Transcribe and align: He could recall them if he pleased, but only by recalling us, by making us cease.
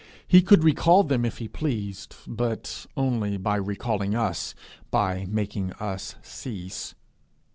He 0.27 0.41
could 0.41 0.63
recall 0.63 1.03
them 1.03 1.23
if 1.25 1.37
he 1.37 1.47
pleased, 1.47 2.15
but 2.25 2.87
only 2.97 3.37
by 3.37 3.57
recalling 3.57 4.15
us, 4.15 4.55
by 4.89 5.27
making 5.29 5.73
us 5.73 6.15
cease. 6.23 6.95